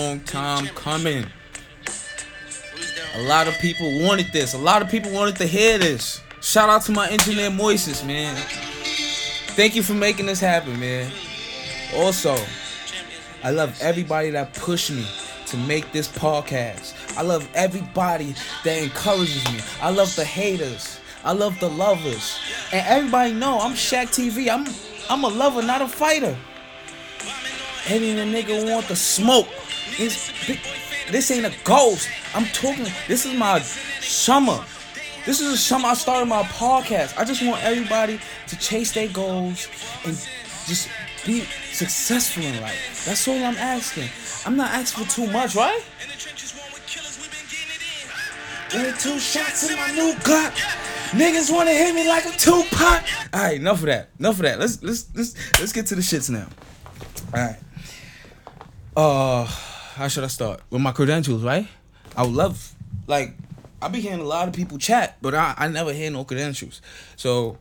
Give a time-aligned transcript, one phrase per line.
[0.00, 1.26] long time coming.
[3.16, 4.54] A lot of people wanted this.
[4.54, 6.22] A lot of people wanted to hear this.
[6.40, 8.34] Shout out to my engineer Moises, man.
[9.56, 11.12] Thank you for making this happen, man.
[11.96, 12.34] Also,
[13.42, 15.06] I love everybody that pushed me
[15.46, 16.94] to make this podcast.
[17.18, 19.60] I love everybody that encourages me.
[19.82, 20.98] I love the haters.
[21.24, 22.38] I love the lovers.
[22.72, 24.48] And everybody know I'm Shaq TV.
[24.48, 24.66] I'm
[25.10, 26.36] I'm a lover, not a fighter.
[27.86, 29.48] Any nigga want the smoke.
[29.98, 32.08] This ain't a ghost.
[32.34, 32.86] I'm talking.
[33.08, 34.64] This is my summer.
[35.26, 37.18] This is the summer I started my podcast.
[37.18, 39.68] I just want everybody to chase their goals
[40.04, 40.14] and
[40.66, 40.88] just
[41.26, 41.40] be
[41.72, 43.04] successful in life.
[43.04, 44.08] That's all I'm asking.
[44.46, 45.82] I'm not asking for too much, right?
[48.70, 50.52] Give two shots in my new Glock.
[51.10, 53.02] Niggas wanna hit me like a Tupac.
[53.32, 54.10] All right, enough of that.
[54.20, 54.60] Enough of that.
[54.60, 56.46] Let's let's let's let's get to the shits now.
[57.34, 57.56] All right.
[58.96, 59.48] Uh,
[60.00, 61.42] how should I start with my credentials?
[61.42, 61.68] Right.
[62.16, 62.74] I would love
[63.06, 63.34] like
[63.82, 66.80] I be hearing a lot of people chat, but I I never hear no credentials.
[67.16, 67.58] So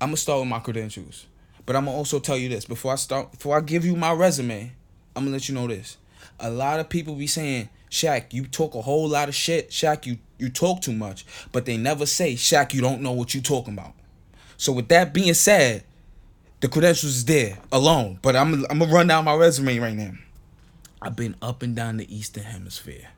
[0.00, 1.26] I'm gonna start with my credentials.
[1.66, 3.32] But I'm gonna also tell you this before I start.
[3.32, 4.70] Before I give you my resume,
[5.16, 5.96] I'm gonna let you know this.
[6.38, 9.70] A lot of people be saying, Shaq, you talk a whole lot of shit.
[9.70, 11.26] Shaq, you you talk too much.
[11.50, 13.94] But they never say, Shaq, you don't know what you talking about.
[14.56, 15.82] So with that being said,
[16.60, 18.20] the credentials is there alone.
[18.22, 20.12] But I'm I'm gonna run down my resume right now.
[21.00, 23.08] I've been up and down the Eastern Hemisphere.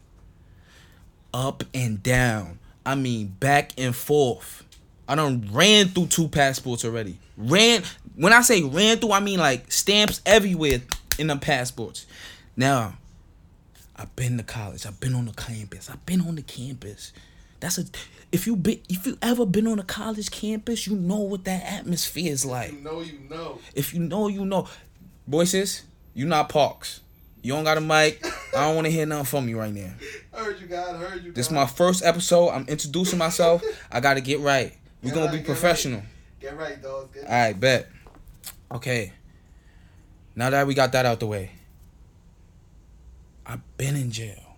[1.33, 2.59] Up and down.
[2.85, 4.65] I mean back and forth.
[5.09, 7.19] I done ran through two passports already.
[7.37, 7.83] Ran
[8.17, 10.81] when I say ran through, I mean like stamps everywhere
[11.19, 12.07] in the passports.
[12.57, 12.95] Now,
[13.97, 14.87] I've been to college.
[14.87, 15.89] I've been on the campus.
[15.91, 17.13] I've been on the campus.
[17.61, 17.85] That's a
[18.31, 21.65] if you been if you ever been on a college campus, you know what that
[21.65, 22.73] atmosphere is like.
[22.73, 23.59] You know, you know.
[23.75, 24.69] If you know, you know.
[25.29, 25.83] Moises,
[26.15, 27.01] you not Parks.
[27.43, 28.25] You don't got a mic.
[28.57, 29.93] I don't want to hear nothing from you right now.
[30.35, 30.97] I Heard you, God.
[30.97, 31.33] I Heard you.
[31.33, 32.51] This is my first episode.
[32.51, 33.63] I'm introducing myself.
[33.91, 34.75] I got to get right.
[35.03, 36.03] We're gonna right, be get professional.
[36.41, 37.15] Get right, dog.
[37.15, 37.89] Get All right, bet.
[38.73, 39.13] Okay.
[40.35, 41.53] Now that we got that out the way,
[43.47, 44.57] I've been in jail.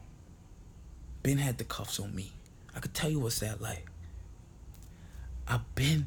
[1.22, 2.32] Been had the cuffs on me.
[2.74, 3.86] I could tell you what's that like.
[5.46, 6.06] I've been,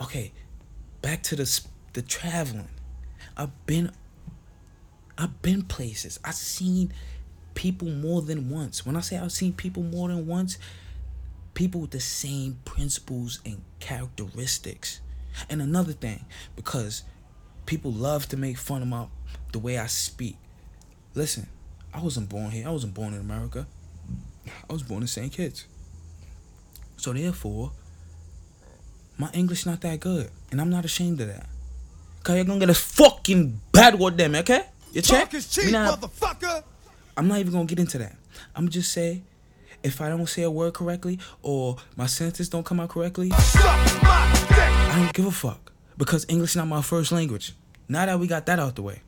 [0.00, 0.32] okay.
[1.00, 1.60] Back to the
[1.94, 2.68] the traveling.
[3.36, 3.90] I've been.
[5.18, 6.18] I've been places.
[6.24, 6.92] I've seen
[7.54, 8.86] people more than once.
[8.86, 10.58] When I say I've seen people more than once,
[11.54, 15.00] people with the same principles and characteristics.
[15.48, 16.24] And another thing,
[16.56, 17.04] because
[17.66, 19.06] people love to make fun of my
[19.52, 20.36] the way I speak.
[21.14, 21.46] Listen,
[21.92, 22.66] I wasn't born here.
[22.66, 23.66] I wasn't born in America.
[24.68, 25.32] I was born in St.
[25.32, 25.66] Kitts.
[26.96, 27.72] So therefore,
[29.18, 31.46] my English not that good, and I'm not ashamed of that.
[32.22, 34.64] Cause you're gonna get a fucking bad word them, okay?
[34.92, 35.24] You check?
[35.24, 36.62] Talk is cheap, not- motherfucker.
[37.16, 38.16] I'm not even gonna get into that.
[38.54, 39.22] I'm just say
[39.82, 43.62] if I don't say a word correctly or my sentences don't come out correctly, Suck
[44.02, 44.58] my dick.
[44.58, 47.54] I don't give a fuck because English is not my first language.
[47.88, 49.02] Now that we got that out the way,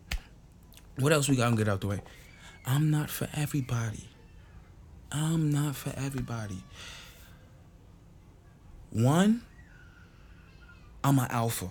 [0.98, 2.00] what else we got to get out the way?
[2.66, 4.08] I'm not for everybody.
[5.12, 6.62] I'm not for everybody.
[8.90, 9.42] One,
[11.02, 11.70] I'm an alpha.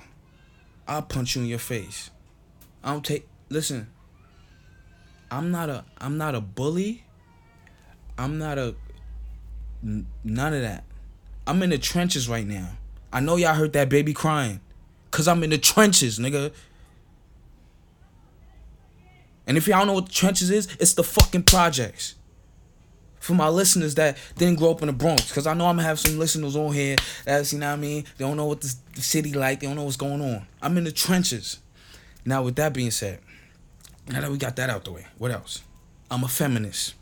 [0.88, 2.09] I'll punch you in your face.
[2.84, 3.28] I don't take.
[3.50, 3.88] Listen.
[5.34, 5.84] I'm not a.
[5.98, 7.04] I'm not a bully.
[8.20, 8.76] I'm not a.
[9.82, 10.84] None of that.
[11.48, 12.70] I'm in the trenches right now.
[13.12, 14.62] I know y'all heard that baby crying.
[15.10, 16.52] Cause I'm in the trenches, nigga.
[19.46, 22.16] And if y'all don't know what the trenches is, it's the fucking projects.
[23.20, 25.88] For my listeners that didn't grow up in the Bronx, because I know I'm gonna
[25.88, 26.96] have some listeners on here
[27.26, 29.68] that's, you know what I mean, they don't know what this, the city like, they
[29.68, 30.46] don't know what's going on.
[30.62, 31.60] I'm in the trenches.
[32.26, 33.20] Now, with that being said,
[34.08, 35.62] now that we got that out the way, what else?
[36.12, 36.94] I'm a feminist.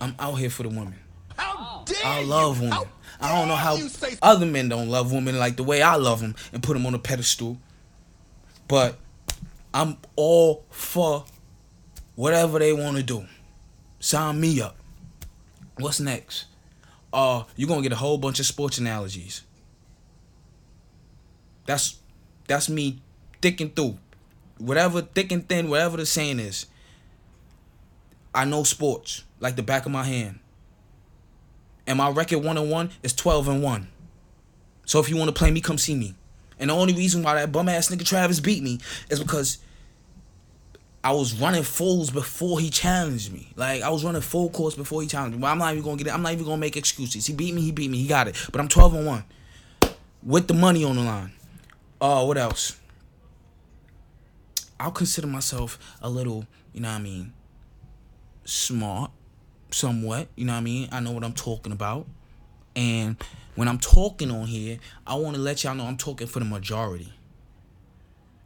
[0.00, 0.94] I'm out here for the woman.
[1.36, 2.78] How dare I love women.
[3.20, 6.20] I don't know how say other men don't love women like the way I love
[6.20, 7.58] them and put them on a pedestal.
[8.68, 8.96] But
[9.72, 11.24] I'm all for
[12.16, 13.24] whatever they want to do.
[14.00, 14.76] Sign me up.
[15.78, 16.46] What's next?
[17.12, 19.42] Uh, you're gonna get a whole bunch of sports analogies.
[21.66, 21.98] That's
[22.46, 23.00] that's me
[23.40, 23.98] thick and through.
[24.64, 26.66] Whatever thick and thin, whatever the saying is.
[28.34, 30.40] I know sports like the back of my hand.
[31.86, 33.88] And my record one and one is twelve and one.
[34.86, 36.14] So if you want to play me, come see me.
[36.58, 38.80] And the only reason why that bum ass nigga Travis beat me
[39.10, 39.58] is because
[41.02, 43.52] I was running fulls before he challenged me.
[43.56, 45.42] Like I was running full course before he challenged me.
[45.42, 46.14] But I'm not even gonna get it.
[46.14, 47.26] I'm not even gonna make excuses.
[47.26, 47.60] He beat me.
[47.60, 47.98] He beat me.
[47.98, 48.48] He got it.
[48.50, 49.24] But I'm twelve and one,
[50.22, 51.32] with the money on the line.
[52.00, 52.80] Oh, what else?
[54.84, 56.46] I'll consider myself a little.
[56.72, 57.32] You know what I mean?
[58.44, 59.10] smart,
[59.70, 60.28] somewhat.
[60.36, 60.88] You know what I mean?
[60.92, 62.06] I know what I'm talking about.
[62.76, 63.16] And
[63.54, 66.44] when I'm talking on here, I want to let y'all know I'm talking for the
[66.44, 67.12] majority.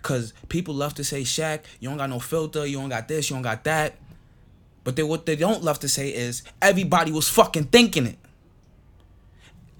[0.02, 3.28] Cause people love to say, Shaq, you don't got no filter, you don't got this,
[3.28, 3.96] you don't got that.
[4.84, 8.18] But they what they don't love to say is everybody was fucking thinking it.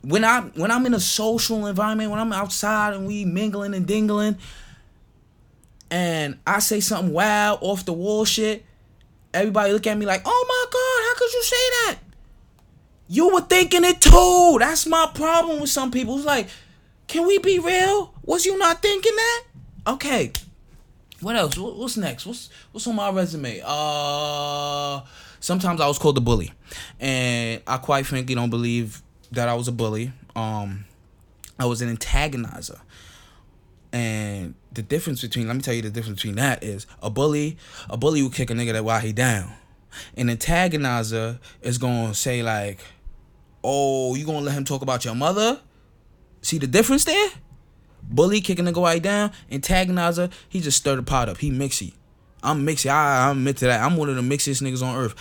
[0.03, 3.87] When I when I'm in a social environment, when I'm outside and we mingling and
[3.87, 4.39] dingling,
[5.91, 8.65] and I say something wild off the wall shit,
[9.33, 11.99] everybody look at me like, oh my god, how could you say that?
[13.09, 14.57] You were thinking it too.
[14.61, 16.17] That's my problem with some people.
[16.17, 16.49] It's like,
[17.07, 18.13] can we be real?
[18.23, 19.45] Was you not thinking that?
[19.87, 20.33] Okay.
[21.21, 21.57] What else?
[21.57, 22.27] What's next?
[22.27, 23.63] What's what's on my resume?
[23.65, 25.01] Uh
[25.41, 26.53] sometimes I was called a bully.
[27.01, 29.03] And I quite frankly don't believe
[29.33, 30.13] that I was a bully.
[30.37, 30.85] Um
[31.59, 32.79] I was an antagonizer.
[33.93, 37.57] And the difference between let me tell you the difference between that is a bully,
[37.89, 39.53] a bully will kick a nigga that while he down.
[40.17, 42.81] An antagonizer is gonna say like,
[43.65, 45.61] Oh, you gonna let him talk about your mother?
[46.43, 47.31] See the difference there?
[48.03, 51.39] Bully kicking the guy down, antagonizer, he just stirred the pot up.
[51.39, 51.95] He mixy.
[52.43, 52.91] I'm mixy.
[52.91, 53.83] I, I'm admit to that.
[53.83, 55.15] I'm one of the mixiest niggas on earth.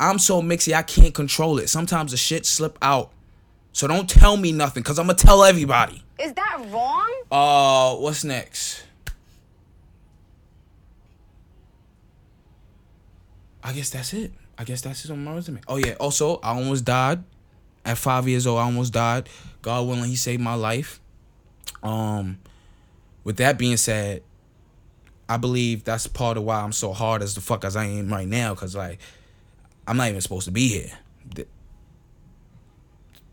[0.00, 1.68] I'm so mixy I can't control it.
[1.68, 3.12] Sometimes the shit slip out.
[3.72, 6.03] So don't tell me nothing, cause I'm gonna tell everybody.
[6.18, 7.12] Is that wrong?
[7.30, 8.84] Uh, what's next?
[13.62, 14.32] I guess that's it.
[14.56, 15.60] I guess that's it on my resume.
[15.66, 15.94] Oh yeah.
[15.94, 17.24] Also, I almost died
[17.84, 18.60] at five years old.
[18.60, 19.28] I almost died.
[19.62, 21.00] God willing, He saved my life.
[21.82, 22.38] Um,
[23.24, 24.22] with that being said,
[25.28, 28.12] I believe that's part of why I'm so hard as the fuck as I am
[28.12, 28.54] right now.
[28.54, 29.00] Cause like,
[29.86, 30.92] I'm not even supposed to be here.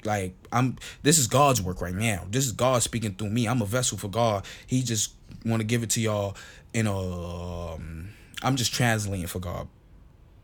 [0.03, 0.77] Like I'm.
[1.03, 2.25] This is God's work right now.
[2.29, 3.47] This is God speaking through me.
[3.47, 4.45] I'm a vessel for God.
[4.67, 5.13] He just
[5.45, 6.35] want to give it to y'all
[6.73, 7.73] in a.
[7.73, 8.09] Um,
[8.43, 9.67] I'm just translating for God,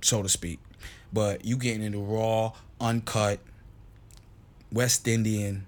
[0.01, 0.59] so to speak.
[1.11, 3.39] But you getting into raw, uncut,
[4.71, 5.65] West Indian,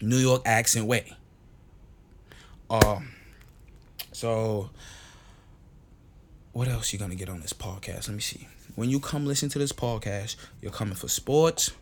[0.00, 1.12] New York accent way.
[2.68, 3.10] Um.
[4.12, 4.70] So,
[6.52, 8.08] what else you gonna get on this podcast?
[8.08, 8.48] Let me see.
[8.74, 11.72] When you come listen to this podcast, you're coming for sports.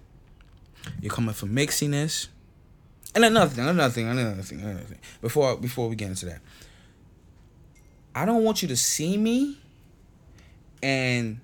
[1.00, 2.28] You're coming for mixiness.
[3.14, 4.98] And another thing, another thing, another thing, another thing.
[5.20, 6.40] Before before we get into that,
[8.14, 9.58] I don't want you to see me
[10.82, 11.40] and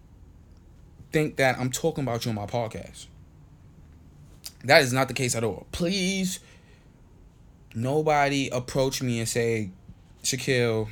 [1.13, 3.07] think that I'm talking about you on my podcast.
[4.65, 5.67] That is not the case at all.
[5.73, 6.41] Please,
[7.75, 9.71] nobody approach me and say,
[10.23, 10.89] Shaquille,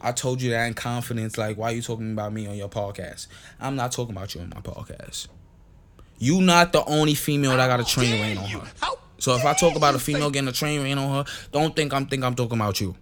[0.00, 1.36] I told you that in confidence.
[1.36, 3.26] Like, why are you talking about me on your podcast?
[3.60, 5.28] I'm not talking about you on my podcast.
[6.20, 8.60] You not the only female that got a train rain on her.
[9.18, 11.94] So if I talk about a female getting a train rain on her, don't think
[11.94, 12.94] I'm think I'm talking about you.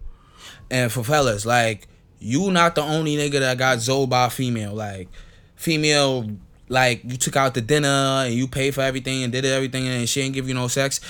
[0.71, 1.87] And for fellas, like
[2.19, 4.73] you not the only nigga that got zoed by a female.
[4.73, 5.09] Like
[5.57, 6.29] female,
[6.69, 10.07] like you took out the dinner and you paid for everything and did everything and
[10.07, 11.01] she ain't give you no sex.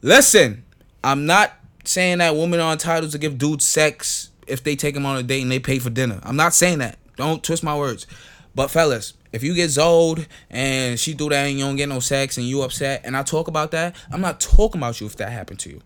[0.00, 0.64] Listen,
[1.04, 1.52] I'm not
[1.84, 5.22] saying that women are entitled to give dudes sex if they take them on a
[5.22, 6.18] date and they pay for dinner.
[6.24, 6.98] I'm not saying that.
[7.16, 8.06] Don't twist my words.
[8.54, 12.00] But fellas, if you get zoed and she do that and you don't get no
[12.00, 15.16] sex and you upset and I talk about that, I'm not talking about you if
[15.16, 15.80] that happened to you.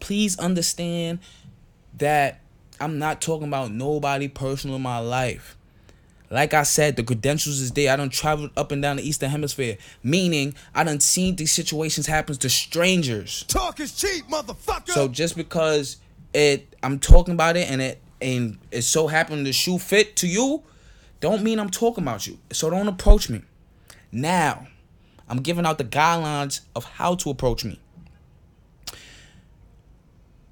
[0.00, 1.18] Please understand
[1.98, 2.40] that
[2.80, 5.56] I'm not talking about nobody personal in my life.
[6.30, 7.92] Like I said, the credentials is there.
[7.92, 9.78] I done traveled up and down the Eastern Hemisphere.
[10.02, 13.44] Meaning, I done seen these situations happen to strangers.
[13.48, 14.90] Talk is cheap, motherfucker.
[14.90, 15.96] So just because
[16.34, 20.26] it I'm talking about it and it and it so happened the shoe fit to
[20.26, 20.62] you,
[21.20, 22.38] don't mean I'm talking about you.
[22.52, 23.42] So don't approach me.
[24.12, 24.68] Now,
[25.28, 27.78] I'm giving out the guidelines of how to approach me.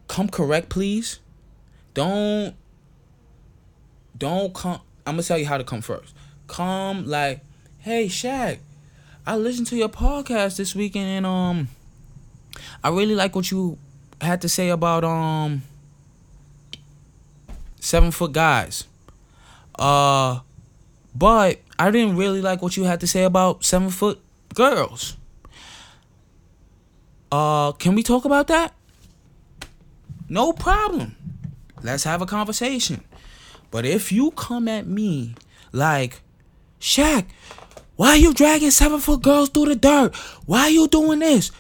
[0.08, 1.20] Come correct, please.
[1.94, 2.54] Don't
[4.16, 6.14] don't come I'm gonna tell you how to come first.
[6.46, 7.40] Come like,
[7.78, 8.58] hey Shaq,
[9.26, 11.68] I listened to your podcast this weekend and um
[12.82, 13.78] I really like what you
[14.20, 15.62] had to say about um
[17.80, 18.85] seven foot guys.
[19.78, 20.40] Uh
[21.18, 24.20] but I didn't really like what you had to say about seven foot
[24.54, 25.16] girls.
[27.32, 28.75] Uh can we talk about that?
[30.28, 31.16] No problem.
[31.82, 33.04] Let's have a conversation.
[33.70, 35.35] But if you come at me
[35.73, 36.23] like,
[36.80, 37.26] Shaq,
[37.96, 40.14] why are you dragging seven foot girls through the dirt?
[40.46, 41.50] Why are you doing this?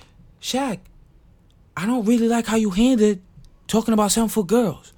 [0.40, 0.78] Shaq,
[1.76, 3.20] I don't really like how you handled
[3.66, 4.92] talking about seven foot girls.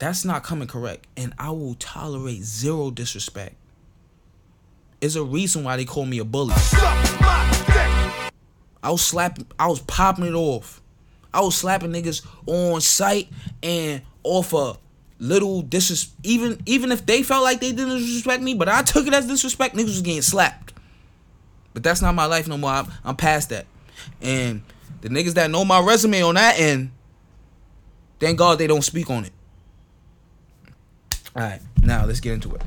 [0.00, 1.06] That's not coming correct.
[1.16, 3.54] And I will tolerate zero disrespect.
[4.98, 6.54] There's a reason why they call me a bully.
[8.82, 10.80] I was slapping, I was popping it off.
[11.32, 13.28] I was slapping niggas on sight
[13.62, 14.78] and off of
[15.18, 19.06] little disres even even if they felt like they didn't disrespect me, but I took
[19.06, 20.72] it as disrespect, niggas was getting slapped.
[21.74, 22.70] But that's not my life no more.
[22.70, 23.66] I'm, I'm past that.
[24.22, 24.62] And
[25.02, 26.90] the niggas that know my resume on that end,
[28.18, 29.32] thank God they don't speak on it.
[31.36, 32.62] All right, now let's get into it.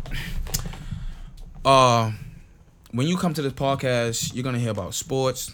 [1.65, 2.12] Uh,
[2.91, 5.53] when you come to this podcast, you're gonna hear about sports.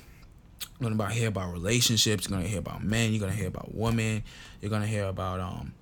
[0.79, 2.27] You're gonna hear about relationships.
[2.27, 3.11] You're gonna hear about men.
[3.11, 4.23] You're gonna hear about women.
[4.61, 5.73] You're gonna hear about um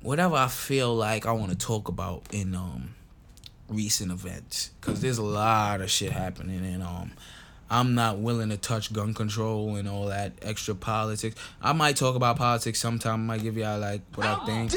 [0.00, 2.94] whatever I feel like I want to talk about in um
[3.68, 7.12] recent events because there's a lot of shit happening and um
[7.70, 11.34] I'm not willing to touch gun control and all that extra politics.
[11.62, 13.14] I might talk about politics sometime.
[13.14, 14.72] I might give y'all like what I think.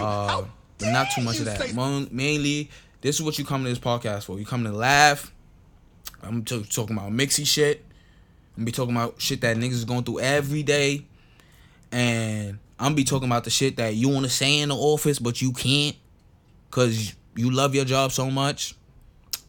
[0.00, 0.44] Uh,
[0.78, 1.74] but not too much of that.
[1.74, 4.38] Mon- mainly, this is what you come to this podcast for.
[4.38, 5.32] You come to laugh.
[6.22, 7.84] I'm t- talking about mixy shit.
[8.56, 11.04] I'm be talking about shit that niggas is going through every day,
[11.92, 15.18] and I'm be talking about the shit that you want to say in the office
[15.18, 15.96] but you can't,
[16.70, 18.74] cause you love your job so much.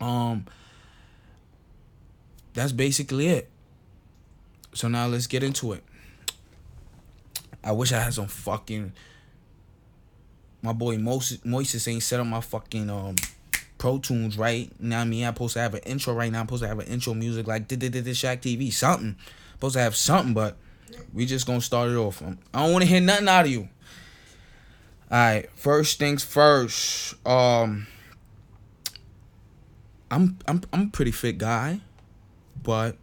[0.01, 0.45] Um,
[2.53, 3.49] that's basically it.
[4.73, 5.83] So now let's get into it.
[7.63, 8.93] I wish I had some fucking.
[10.61, 13.15] My boy Moises, ain't set up my fucking um
[13.77, 14.71] Pro Tools right.
[14.79, 16.41] You Now I mean I'm supposed to have an intro right now.
[16.41, 19.15] I'm supposed to have an intro music like did did did Shaq TV something.
[19.53, 20.57] Supposed to have something, but
[21.13, 22.21] we just gonna start it off.
[22.21, 23.69] Um, I don't want to hear nothing out of you.
[25.09, 27.15] All right, first things first.
[27.25, 27.87] Um,
[30.11, 31.81] I'm I'm I'm a pretty fit guy,
[32.63, 32.97] but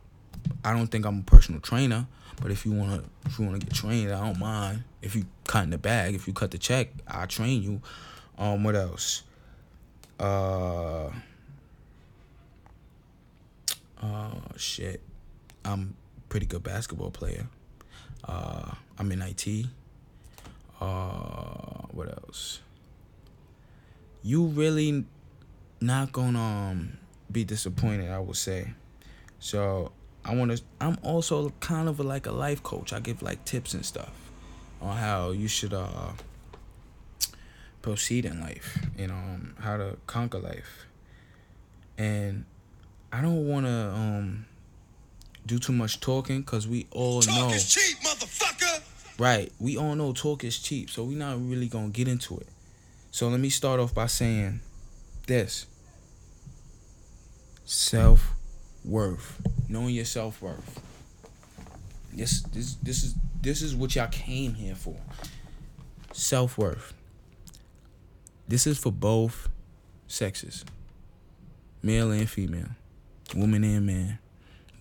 [0.65, 2.07] I don't think I'm a personal trainer.
[2.43, 4.85] But if you wanna if you wanna get trained, I don't mind.
[5.05, 7.83] If you cut in the bag, if you cut the check, I'll train you.
[8.39, 9.23] Um, what else?
[10.19, 11.11] Uh,
[14.03, 15.03] uh, shit.
[15.63, 15.95] I'm
[16.31, 17.47] pretty good basketball player.
[18.27, 19.67] Uh, I'm in IT.
[20.81, 22.61] Uh, what else?
[24.23, 25.05] You really
[25.83, 26.99] not gonna um,
[27.31, 28.73] be disappointed, I would say.
[29.39, 29.93] So
[30.25, 30.63] I want to.
[30.81, 32.95] I'm also kind of like a life coach.
[32.95, 34.24] I give like tips and stuff
[34.85, 36.12] on how you should uh
[37.83, 38.79] proceed in life.
[38.97, 40.87] You know um, how to conquer life.
[41.99, 42.45] And
[43.12, 44.47] I don't want to um
[45.47, 47.49] do too much talking because we all Talk know.
[47.55, 48.83] is cheap, motherfucker.
[49.19, 49.53] Right.
[49.61, 52.49] We all know talk is cheap, so we're not really gonna get into it.
[53.11, 54.61] So let me start off by saying
[55.26, 55.67] this.
[57.64, 58.33] Self
[58.85, 59.41] worth.
[59.69, 60.81] Knowing your self worth.
[62.12, 63.14] This this this is
[63.45, 64.97] this is what y'all came here for.
[66.13, 66.95] Self worth.
[68.49, 69.51] This is for both
[70.07, 70.65] sexes.
[71.83, 72.71] Male and female.
[73.37, 74.19] Woman and man.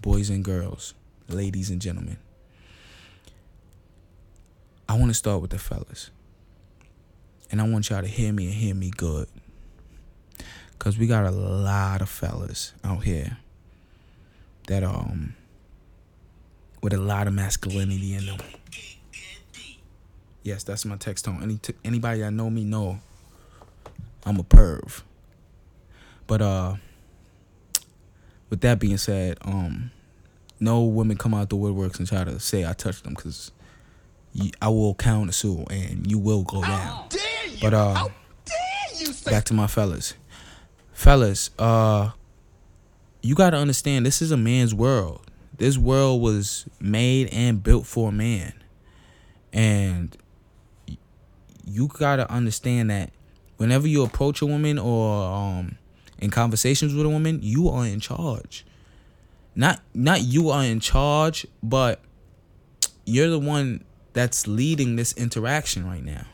[0.02, 0.94] Boys and girls.
[1.28, 2.18] Ladies and gentlemen.
[4.88, 6.10] I want to start with the fellas.
[7.52, 9.28] And I want y'all to hear me and hear me good.
[10.80, 13.38] Cause we got a lot of fellas out here
[14.68, 15.36] that um
[16.84, 18.38] with a lot of masculinity in them.
[20.44, 21.40] Yes, that's my text tone.
[21.42, 23.00] Any t- anybody that know me know
[24.26, 25.02] I'm a perv.
[26.28, 26.76] But uh
[28.50, 29.92] with that being said, um
[30.60, 33.52] no women come out the woodworks and try to say I touched them cuz
[34.62, 37.06] I will counter sue and you will go down.
[37.08, 37.58] Dare you?
[37.62, 38.08] But uh How
[38.44, 40.16] dare you say back to my fellas.
[40.92, 42.12] Fellas, uh
[43.22, 45.22] you got to understand this is a man's world.
[45.58, 48.54] This world was made and built for a man.
[49.52, 50.16] And
[51.66, 53.12] you got to understand that
[53.58, 55.78] whenever you approach a woman or um
[56.20, 58.66] in conversations with a woman, you are in charge.
[59.56, 62.02] Not not you are in charge, but
[63.06, 63.84] you're the one
[64.14, 66.26] that's leading this interaction right now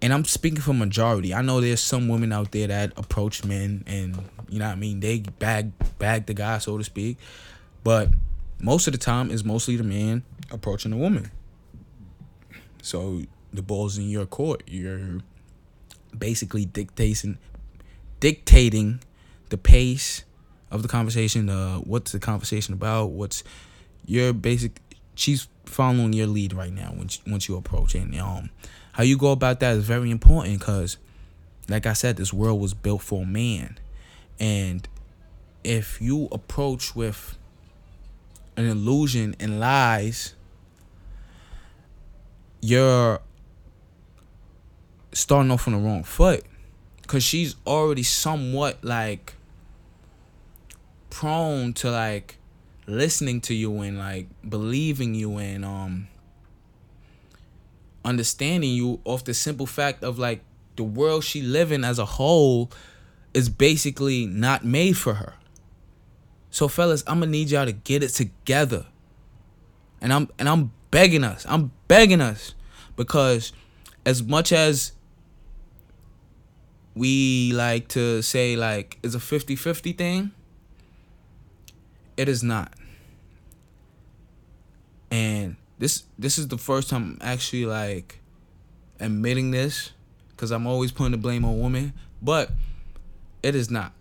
[0.00, 1.34] and I'm speaking for majority.
[1.34, 4.16] I know there's some women out there that approach men and
[4.48, 7.18] you know what I mean, they bag bag the guy so to speak.
[7.88, 8.10] But
[8.60, 11.30] most of the time it's mostly the man approaching the woman.
[12.82, 14.62] So the ball's in your court.
[14.66, 15.20] You're
[16.16, 17.38] basically dictating
[18.20, 19.00] dictating
[19.48, 20.24] the pace
[20.70, 23.42] of the conversation, uh what's the conversation about, what's
[24.04, 24.82] your basic
[25.14, 28.50] she's following your lead right now once once you approach and um
[28.92, 30.98] how you go about that is very important because
[31.70, 33.78] like i said this world was built for man
[34.38, 34.88] and
[35.64, 37.37] if you approach with
[38.58, 40.34] an illusion and lies
[42.60, 43.20] you're
[45.12, 46.44] starting off on the wrong foot
[47.00, 49.34] because she's already somewhat like
[51.08, 52.36] prone to like
[52.86, 56.08] listening to you and like believing you and um
[58.04, 60.42] understanding you off the simple fact of like
[60.76, 62.70] the world she live in as a whole
[63.34, 65.34] is basically not made for her.
[66.50, 68.86] So fellas, I'm gonna need y'all to get it together.
[70.00, 71.44] And I'm and I'm begging us.
[71.48, 72.54] I'm begging us
[72.96, 73.52] because
[74.04, 74.92] as much as
[76.94, 80.32] we like to say like it's a 50-50 thing,
[82.16, 82.72] it is not.
[85.10, 88.20] And this this is the first time I'm actually like
[89.00, 89.92] admitting this
[90.30, 92.50] because I'm always putting the blame on women, but
[93.42, 93.92] it is not.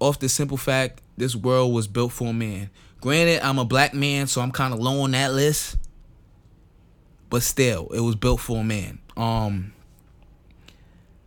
[0.00, 2.70] Off the simple fact, this world was built for a man.
[3.00, 5.76] Granted, I'm a black man, so I'm kind of low on that list,
[7.28, 8.98] but still, it was built for a man.
[9.16, 9.72] Um.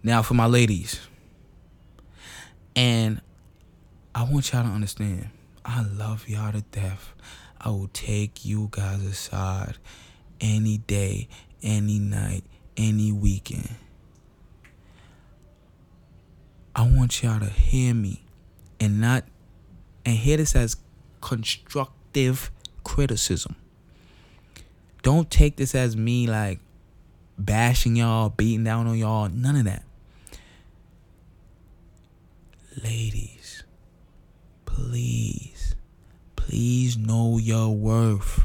[0.05, 0.99] Now for my ladies,
[2.75, 3.21] and
[4.13, 5.29] I want y'all to understand,
[5.63, 7.13] I love y'all to death.
[7.61, 9.77] I will take you guys aside
[10.41, 11.29] any day,
[11.61, 12.43] any night,
[12.75, 13.75] any weekend.
[16.75, 18.22] I want y'all to hear me
[18.83, 19.23] and not
[20.05, 20.75] and hear this as
[21.21, 22.51] constructive
[22.83, 23.55] criticism.
[25.01, 26.59] Don't take this as me like
[27.37, 29.83] bashing y'all, beating down on y'all, none of that.
[32.83, 33.63] Ladies,
[34.65, 35.75] please,
[36.35, 38.43] please know your worth.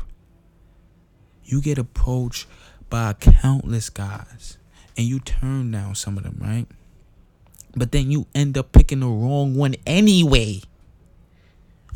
[1.44, 2.46] You get approached
[2.88, 4.58] by countless guys
[4.96, 6.66] and you turn down some of them, right?
[7.76, 10.62] But then you end up picking the wrong one anyway.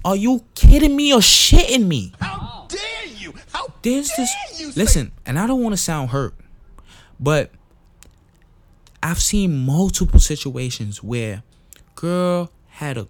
[0.05, 2.13] Are you kidding me or shitting me?
[2.21, 3.35] How dare you?
[3.53, 4.61] How There's dare this.
[4.61, 6.35] you say- Listen, and I don't want to sound hurt,
[7.21, 7.51] but
[9.03, 11.43] I've seen multiple situations where
[11.95, 13.09] girl had a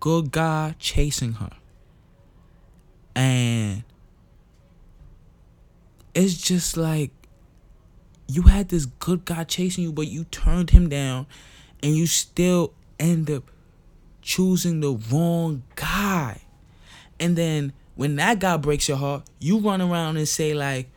[0.00, 1.50] good guy chasing her,
[3.14, 3.82] and
[6.14, 7.10] it's just like
[8.28, 11.26] you had this good guy chasing you, but you turned him down,
[11.82, 13.44] and you still end up
[14.22, 16.40] choosing the wrong guy.
[17.20, 20.88] And then when that guy breaks your heart, you run around and say like,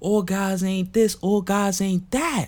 [0.00, 2.46] all guys ain't this, all guys ain't that.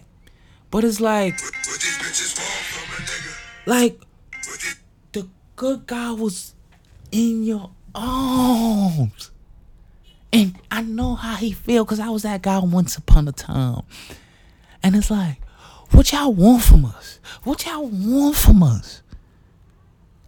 [0.71, 3.67] But it's like, What these bitches want from a nigga?
[3.67, 4.01] like
[5.13, 6.55] the good guy was
[7.11, 9.31] in your arms.
[10.33, 13.83] And I know how he feel because I was that guy once upon a time.
[14.83, 15.42] And it's like,
[15.93, 17.21] what y'all want from us?
[17.45, 19.03] What y'all want from us?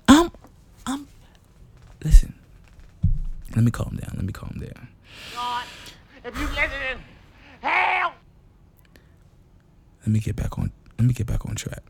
[0.08, 0.30] I'm,
[0.86, 1.08] I'm,
[2.04, 2.34] listen.
[3.54, 4.12] Let me calm down.
[4.16, 4.88] Let me calm down.
[5.34, 5.64] God,
[6.24, 7.02] if you listen,
[7.60, 8.14] hell!
[10.00, 10.72] Let me get back on.
[10.98, 11.82] Let me get back on track.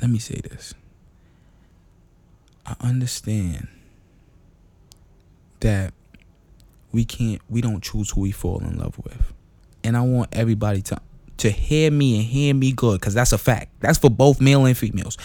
[0.00, 0.74] Let me say this.
[2.66, 3.68] I understand
[5.60, 5.94] that
[6.92, 7.40] we can't.
[7.48, 9.32] We don't choose who we fall in love with,
[9.82, 11.00] and I want everybody to
[11.38, 13.72] to hear me and hear me good, because that's a fact.
[13.80, 15.16] That's for both male and females.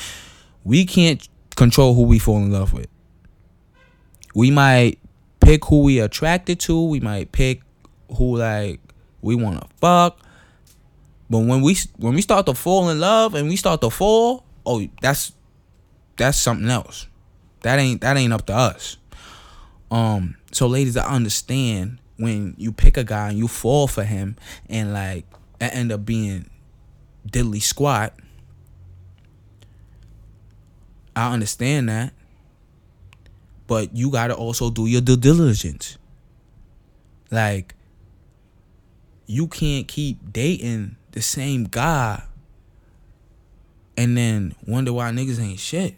[0.63, 2.87] We can't control who we fall in love with.
[4.33, 4.99] We might
[5.41, 6.83] pick who we attracted to.
[6.85, 7.61] We might pick
[8.17, 8.79] who like
[9.21, 10.19] we want to fuck.
[11.29, 14.45] But when we when we start to fall in love and we start to fall,
[14.65, 15.33] oh, that's
[16.17, 17.07] that's something else.
[17.61, 18.97] That ain't that ain't up to us.
[19.91, 24.35] Um, so ladies, I understand when you pick a guy and you fall for him
[24.69, 25.25] and like
[25.63, 26.49] it end up being
[27.27, 28.13] diddly squat.
[31.15, 32.13] I understand that.
[33.67, 35.97] But you gotta also do your due diligence.
[37.31, 37.75] Like
[39.25, 42.23] you can't keep dating the same guy
[43.95, 45.95] and then wonder why niggas ain't shit.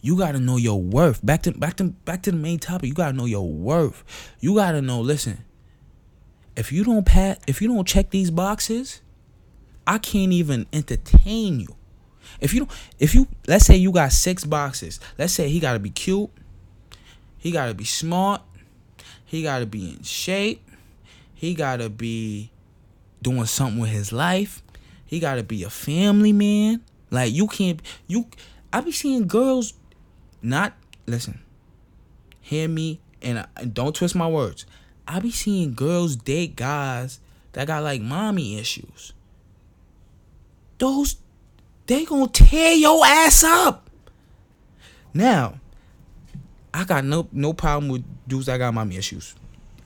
[0.00, 1.24] You gotta know your worth.
[1.24, 2.88] Back to back to back to the main topic.
[2.88, 4.02] You gotta know your worth.
[4.40, 5.00] You gotta know.
[5.00, 5.44] Listen,
[6.56, 9.00] if you don't pat, if you don't check these boxes,
[9.86, 11.74] I can't even entertain you.
[12.40, 15.00] If you don't, if you let's say you got six boxes.
[15.18, 16.30] Let's say he gotta be cute.
[17.38, 18.42] He gotta be smart.
[19.24, 20.68] He gotta be in shape.
[21.34, 22.50] He gotta be
[23.22, 24.62] doing something with his life.
[25.04, 26.82] He gotta be a family man.
[27.10, 28.26] Like you can't you
[28.72, 29.74] I be seeing girls
[30.40, 30.74] not
[31.06, 31.40] listen.
[32.40, 34.66] Hear me and, and don't twist my words.
[35.06, 37.20] I be seeing girls date guys
[37.52, 39.12] that got like mommy issues.
[40.78, 41.16] Those
[41.86, 43.90] they gonna tear your ass up.
[45.14, 45.60] Now,
[46.72, 49.34] I got no no problem with dudes that got mommy issues.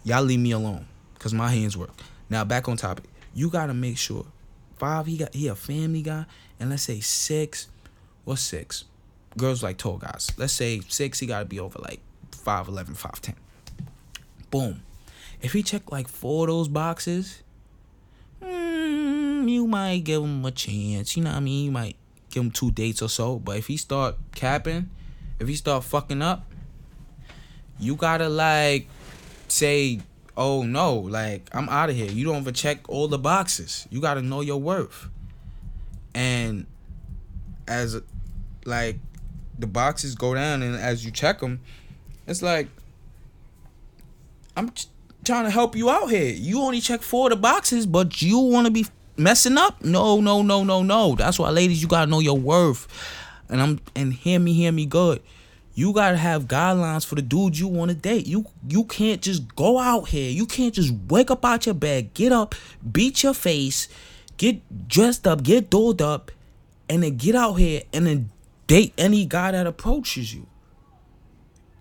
[0.05, 0.87] Y'all leave me alone,
[1.19, 1.91] cause my hands work.
[2.31, 3.05] Now back on topic.
[3.35, 4.27] You gotta make sure
[4.77, 6.27] five he got he a family guy,
[6.61, 7.69] and let's say six,
[8.25, 8.85] what's six?
[9.37, 10.31] Girls like tall guys.
[10.39, 12.01] Let's say six, he gotta be over like
[12.33, 13.35] 5'11", 5'10".
[14.51, 14.83] Boom.
[15.47, 17.45] If he checked like four of those boxes,
[19.47, 21.17] mean, you might give him a chance.
[21.17, 21.65] You know what I mean?
[21.67, 21.97] You might
[22.31, 23.39] give him two dates or so.
[23.39, 24.91] But if he start capping,
[25.39, 26.45] if he start fucking up,
[27.79, 28.89] you gotta like
[29.47, 30.01] say,
[30.37, 32.11] oh no, like I'm out of here.
[32.11, 33.87] You don't even check all the boxes.
[33.89, 35.09] You gotta know your worth.
[36.13, 36.67] And
[37.69, 38.01] as
[38.65, 38.99] like
[39.57, 41.61] the boxes go down and as you check them,
[42.27, 42.67] it's like
[44.57, 44.73] I'm
[45.27, 46.33] trying to help you out here.
[46.33, 48.87] You only check four of the boxes, but you want to be
[49.17, 49.83] messing up?
[49.85, 51.15] No, no, no, no, no.
[51.15, 52.87] That's why, ladies, you gotta know your worth.
[53.49, 55.23] And I'm and hear me, hear me good.
[55.75, 58.27] You gotta have guidelines for the dude you want to date.
[58.27, 60.31] You you can't just go out here.
[60.31, 62.55] You can't just wake up out your bed, get up,
[62.91, 63.89] beat your face,
[64.37, 66.31] get dressed up, get dolled up,
[66.89, 68.31] and then get out here and then
[68.67, 70.47] date any guy that approaches you.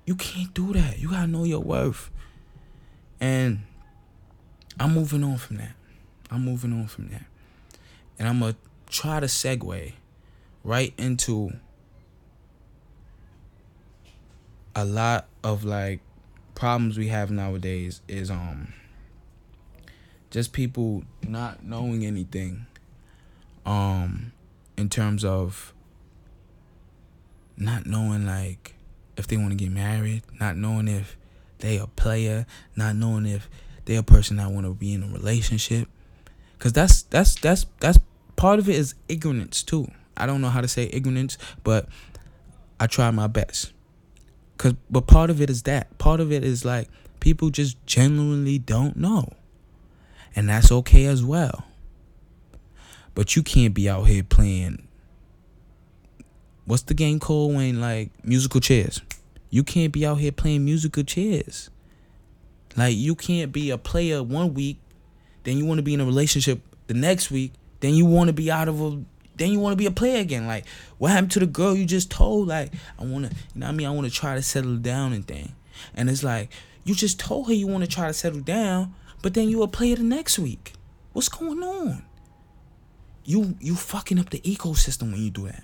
[0.06, 1.00] You can't do that.
[1.00, 2.12] You gotta know your worth.
[3.20, 3.62] And
[4.80, 5.74] I'm moving on from that.
[6.30, 7.26] I'm moving on from that.
[8.20, 8.56] And I'm gonna
[8.90, 9.94] try to segue
[10.64, 11.52] right into
[14.76, 16.02] a lot of like
[16.54, 18.74] problems we have nowadays is um
[20.30, 22.66] just people not knowing anything
[23.66, 24.32] um
[24.78, 25.74] in terms of
[27.58, 28.76] not knowing like
[29.18, 31.18] if they want to get married, not knowing if
[31.66, 33.50] they a player, not knowing if
[33.86, 35.88] they're a person that want to be in a relationship.
[36.60, 38.00] Cause that's that's that's that's
[38.36, 39.88] part of it is ignorance too.
[40.16, 41.88] I don't know how to say ignorance, but
[42.80, 43.74] I try my best.
[44.58, 45.98] Cause but part of it is that.
[45.98, 46.88] Part of it is like
[47.20, 49.34] people just genuinely don't know.
[50.36, 51.66] And that's okay as well.
[53.14, 54.86] But you can't be out here playing
[56.66, 59.02] what's the game called when like musical chairs?
[59.56, 61.70] You can't be out here playing musical chairs.
[62.76, 64.82] Like you can't be a player one week,
[65.46, 68.34] then you want to be in a relationship the next week, then you want to
[68.34, 69.02] be out of a
[69.38, 70.46] then you want to be a player again.
[70.46, 70.66] Like
[70.98, 72.50] what happened to the girl you just told?
[72.50, 73.88] Like I want to, you know what I mean?
[73.88, 75.56] I want to try to settle down and thing.
[75.94, 76.52] And it's like
[76.84, 79.70] you just told her you want to try to settle down, but then you a
[79.70, 80.74] player the next week.
[81.14, 82.04] What's going on?
[83.24, 85.64] You you fucking up the ecosystem when you do that.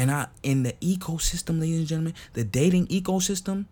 [0.00, 3.66] And I in the ecosystem, ladies and gentlemen, the dating ecosystem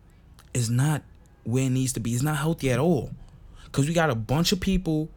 [0.52, 1.02] is not
[1.44, 2.12] where it needs to be.
[2.12, 3.12] It's not healthy at all.
[3.72, 5.08] Cause we got a bunch of people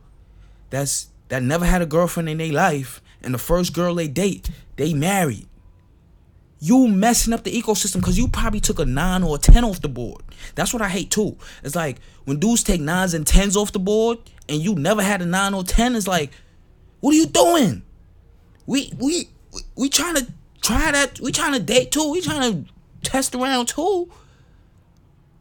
[0.69, 4.51] that's that never had a girlfriend in their life, and the first girl they date,
[4.77, 5.49] they married.
[6.61, 9.81] You messing up the ecosystem because you probably took a nine or a ten off
[9.81, 10.21] the board.
[10.55, 11.35] That's what I hate too.
[11.61, 15.21] It's like when dudes take nines and tens off the board, and you never had
[15.21, 15.93] a nine or ten.
[15.97, 16.31] It's like,
[17.01, 17.81] what are you doing?
[18.65, 19.27] We we
[19.75, 20.27] we trying to
[20.61, 21.19] Try that.
[21.19, 22.11] We trying to date too.
[22.11, 22.71] We trying to
[23.03, 24.11] test around too.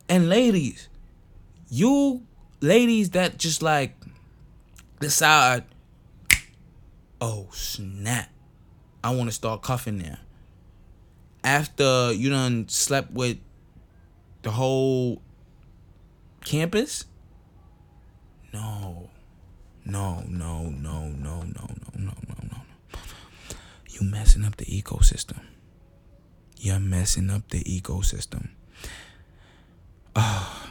[0.09, 0.89] And ladies,
[1.71, 2.23] you
[2.61, 3.95] ladies that just like
[4.99, 5.65] decide,
[7.21, 8.29] oh snap,
[9.05, 10.19] I want to start cuffing there.
[11.45, 13.39] After you done slept with
[14.43, 15.23] the whole
[16.45, 17.05] campus?
[18.53, 19.11] No.
[19.85, 22.40] No, no, no, no, no, no, no, no.
[24.01, 25.41] You messing up the ecosystem.
[26.57, 28.49] You're messing up the ecosystem.
[30.17, 30.71] Ah.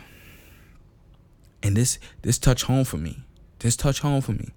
[1.63, 3.23] and this this touch home for me.
[3.59, 4.49] This touch home for me.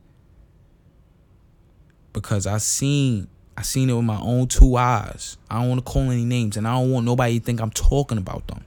[2.12, 5.36] Because I seen I seen it with my own two eyes.
[5.50, 7.70] I don't want to call any names and I don't want nobody to think I'm
[7.70, 8.64] talking about them.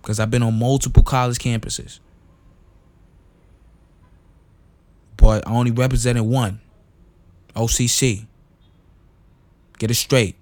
[0.00, 2.00] Because I've been on multiple college campuses.
[5.18, 6.60] But I only represented one.
[7.54, 8.27] OCC.
[9.78, 10.36] Get it straight.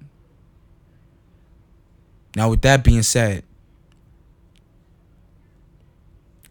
[2.35, 3.45] Now, with that being said,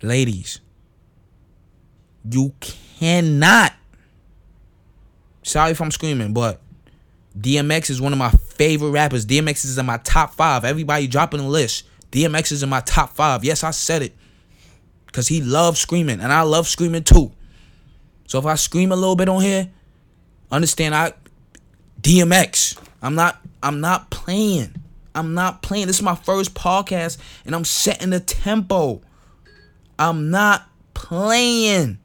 [0.02, 0.60] ladies,
[2.30, 3.74] you cannot.
[5.44, 6.60] Sorry if I'm screaming, but
[7.40, 9.26] DMX is one of my favorite rappers.
[9.26, 10.66] DMX is in my top five.
[10.66, 11.86] Everybody dropping the list.
[12.12, 13.44] DMX is in my top five.
[13.44, 14.16] Yes, I said it.
[15.06, 17.32] Because he loves screaming, and I love screaming too.
[18.28, 19.70] So if I scream a little bit on here,
[20.52, 21.14] understand I
[22.06, 22.78] DMX.
[23.02, 24.76] I'm not I'm not playing.
[25.16, 25.88] I'm not playing.
[25.88, 29.02] This is my first podcast and I'm setting the tempo.
[29.98, 31.98] I'm not playing.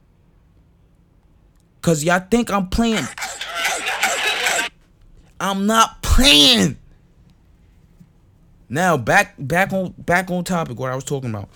[1.83, 3.05] Cause y'all think I'm playing.
[5.39, 6.79] I'm not playing.
[8.71, 11.51] Now back back on back on topic what I was talking about.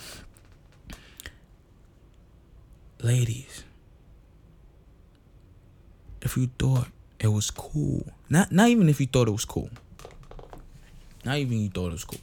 [3.01, 3.65] Ladies,
[6.21, 6.89] if you thought
[7.25, 9.71] it was cool, not not even if you thought it was cool.
[11.25, 12.21] Not even you thought it was cool.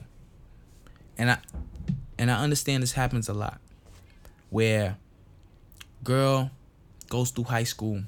[1.17, 1.39] And I
[2.19, 3.59] and I understand this happens a lot.
[4.51, 4.97] Where
[6.03, 6.51] girl
[7.09, 8.03] goes through high school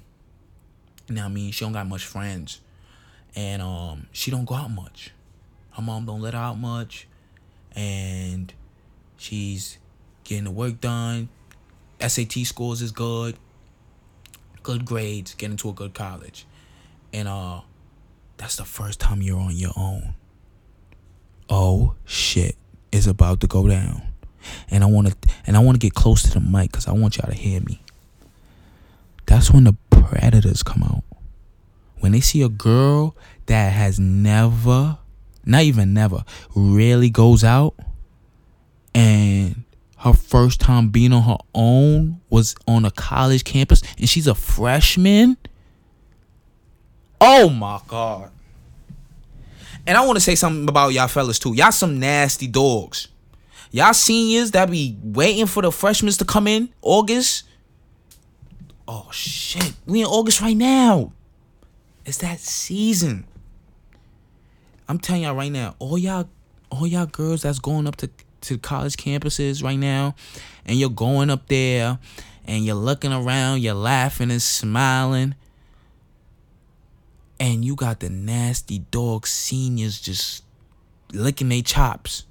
[1.07, 1.51] You know what I mean?
[1.51, 2.61] She don't got much friends.
[3.35, 5.11] And um she don't go out much.
[5.71, 7.07] Her mom don't let her out much.
[7.75, 8.53] And
[9.17, 9.79] she's
[10.25, 11.29] getting the work done.
[11.99, 13.35] SAT scores is good.
[14.61, 16.45] Good grades, getting to a good college.
[17.13, 17.61] And uh
[18.37, 20.15] that's the first time you're on your own.
[21.49, 22.55] Oh shit
[22.91, 24.01] is about to go down.
[24.69, 26.91] And I want to and I want to get close to the mic cuz I
[26.91, 27.81] want y'all to hear me.
[29.25, 31.03] That's when the predators come out.
[31.99, 34.97] When they see a girl that has never,
[35.45, 37.75] not even never, really goes out
[38.93, 39.63] and
[39.97, 44.35] her first time being on her own was on a college campus and she's a
[44.35, 45.37] freshman.
[47.25, 48.31] Oh my god.
[49.87, 51.53] And I want to say something about y'all fellas too.
[51.53, 53.07] Y'all some nasty dogs.
[53.71, 57.45] Y'all seniors that be waiting for the freshmen to come in August.
[58.89, 59.71] Oh shit.
[59.85, 61.13] We in August right now.
[62.05, 63.25] It's that season.
[64.89, 66.27] I'm telling y'all right now, all y'all
[66.69, 68.09] all y'all girls that's going up to
[68.41, 70.13] to college campuses right now
[70.65, 71.99] and you're going up there
[72.43, 75.35] and you're looking around, you're laughing and smiling.
[77.43, 80.45] And you got the nasty dog seniors just
[81.11, 82.23] licking their chops.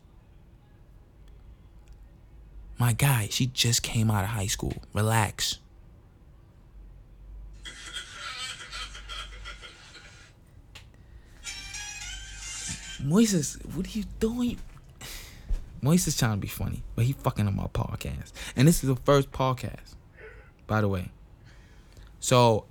[2.78, 4.72] My guy, she just came out of high school.
[4.94, 5.58] Relax.
[13.02, 14.56] Moises, what are you doing?
[15.82, 18.32] Moises trying to be funny, but he fucking on my podcast.
[18.56, 19.94] And this is the first podcast,
[20.66, 21.10] by the way.
[22.18, 22.64] So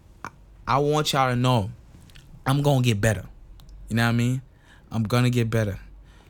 [0.68, 1.70] I- want y'all to know
[2.46, 3.26] I'm gonna get better.
[3.90, 4.42] You know what I mean?
[4.92, 5.80] I'm gonna get better.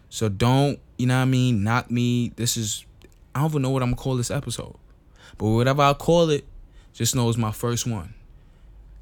[0.10, 2.34] So don't, you know what I mean, knock me.
[2.36, 2.86] This is
[3.34, 4.76] I don't even know what I'm gonna call this episode.
[5.38, 6.46] But whatever I call it,
[6.94, 8.14] just know it's my first one.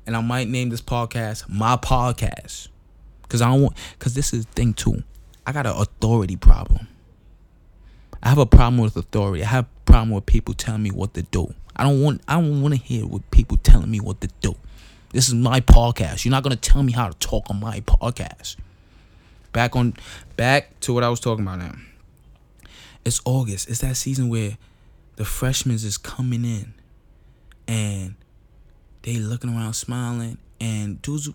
[0.06, 2.67] And I might name this podcast my podcast.
[3.28, 5.04] Cause I don't want cause this is thing too.
[5.45, 6.88] I got an authority problem.
[8.22, 9.43] I have a problem with authority.
[9.43, 11.54] I have a problem with people telling me what to do.
[11.76, 14.56] I don't want I don't want to hear what people telling me what to do.
[15.12, 16.24] This is my podcast.
[16.24, 18.58] You're not gonna tell me how to talk on my podcast.
[19.52, 19.95] Back on
[20.36, 21.76] back to what I was talking about now.
[23.04, 23.69] It's August.
[23.69, 24.58] It's that season where
[25.15, 26.74] the freshmen is coming in
[27.67, 28.15] and
[29.02, 31.30] they looking around smiling and dudes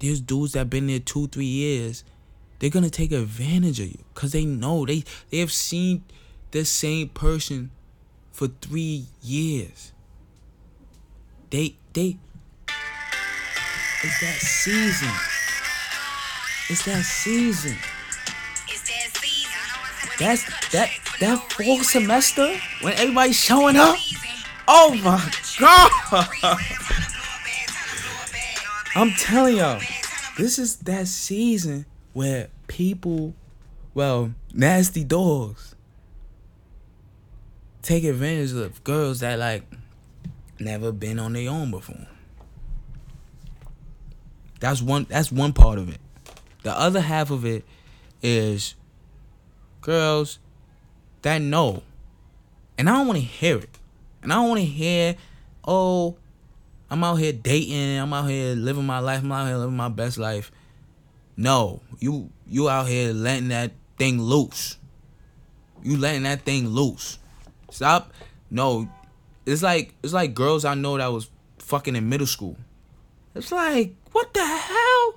[0.00, 2.04] there's dudes that been there two, three years,
[2.58, 4.04] they're gonna take advantage of you.
[4.14, 6.04] Cause they know they they have seen
[6.50, 7.70] the same person
[8.30, 9.92] for three years.
[11.50, 12.18] They they
[14.04, 15.08] it's that season.
[16.70, 17.76] It's that season.
[20.18, 23.96] That's that that fall semester when everybody's showing up.
[24.66, 26.58] Oh my god!
[28.94, 29.80] I'm telling y'all,
[30.36, 33.34] this is that season where people,
[33.94, 35.74] well, nasty dogs,
[37.82, 39.64] take advantage of girls that like
[40.58, 42.06] never been on their own before.
[44.60, 45.06] That's one.
[45.08, 46.00] That's one part of it.
[46.62, 47.64] The other half of it
[48.22, 48.74] is
[49.80, 50.38] girls
[51.22, 51.82] that know,
[52.76, 53.78] and I don't want to hear it,
[54.22, 55.16] and I don't want to hear,
[55.66, 56.16] oh,
[56.90, 59.88] I'm out here dating, I'm out here living my life, I'm out here living my
[59.88, 60.50] best life.
[61.36, 64.76] No, you you out here letting that thing loose.
[65.82, 67.18] You letting that thing loose.
[67.70, 68.12] Stop.
[68.50, 68.88] No,
[69.46, 72.56] it's like it's like girls I know that was fucking in middle school.
[73.34, 75.14] It's like what the hell?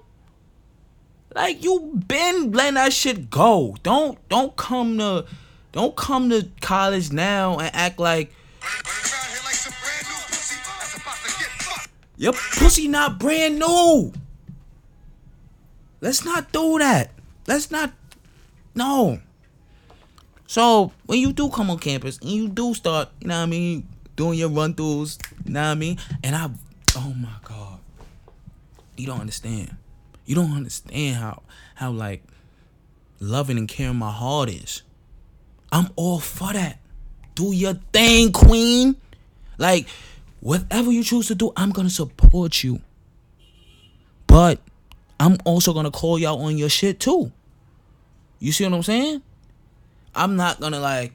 [1.33, 3.75] Like you been letting that shit go.
[3.83, 5.25] Don't don't come to
[5.71, 8.33] don't come to college now and act like
[12.17, 14.13] your pussy not brand new.
[16.01, 17.11] Let's not do that.
[17.47, 17.93] Let's not.
[18.75, 19.19] No.
[20.47, 23.45] So when you do come on campus and you do start, you know what I
[23.45, 26.49] mean, doing your run throughs, you know what I mean, and I,
[26.97, 27.70] oh my god,
[29.01, 29.75] you don't understand.
[30.25, 31.41] You don't understand how
[31.73, 32.23] how like
[33.19, 34.83] loving and caring my heart is.
[35.71, 36.77] I'm all for that.
[37.33, 38.95] Do your thing, queen.
[39.57, 39.87] Like
[40.39, 42.79] whatever you choose to do, I'm gonna support you.
[44.27, 44.59] But
[45.19, 47.31] I'm also gonna call y'all on your shit too.
[48.37, 49.23] You see what I'm saying?
[50.13, 51.13] I'm not gonna like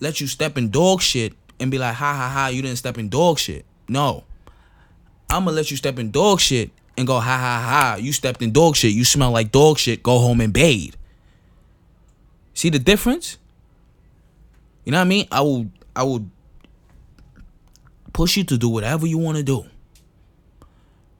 [0.00, 2.98] let you step in dog shit and be like, ha ha ha, you didn't step
[2.98, 3.64] in dog shit.
[3.88, 4.24] No.
[5.28, 8.42] I'm gonna let you step in dog shit and go, ha ha ha, you stepped
[8.42, 10.94] in dog shit, you smell like dog shit, go home and bathe.
[12.54, 13.38] See the difference?
[14.84, 15.26] You know what I mean?
[15.32, 16.26] I will I will
[18.12, 19.64] push you to do whatever you want to do.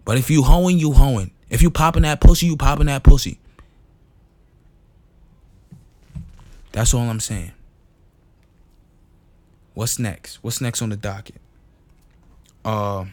[0.04, 1.30] But if you hoeing, you hoeing.
[1.48, 3.38] If you popping that pussy, you popping that pussy.
[6.72, 7.52] That's all I'm saying.
[9.74, 10.42] What's next?
[10.42, 11.40] What's next on the docket?
[12.64, 13.06] Uh,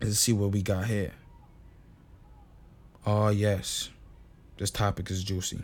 [0.00, 1.12] let's see what we got here.
[3.08, 3.90] Oh yes,
[4.58, 5.60] this topic is juicy.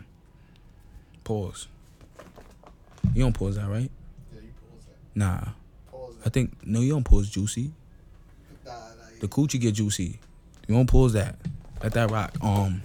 [1.25, 1.67] Pause.
[3.13, 3.91] You don't pause that, right?
[4.33, 4.95] Yeah, you pause that.
[5.13, 5.51] Nah,
[5.91, 7.71] Pause I think no, you don't pause juicy.
[8.65, 8.77] Nah, nah,
[9.19, 10.19] The coochie get juicy.
[10.67, 11.35] You don't pause that.
[11.81, 12.33] Let that rock.
[12.41, 12.81] Um,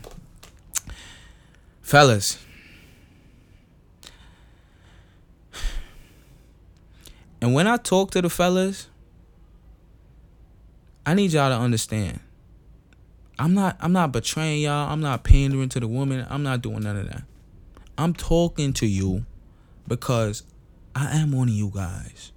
[1.81, 2.38] fellas.
[7.40, 8.88] And when I talk to the fellas,
[11.07, 12.18] I need y'all to understand.
[13.38, 14.90] I'm not I'm not betraying y'all.
[14.90, 16.27] I'm not pandering to the woman.
[16.29, 17.22] I'm not doing none of that.
[17.96, 19.24] I'm talking to you
[19.87, 20.42] because
[20.94, 22.33] I am one of you guys.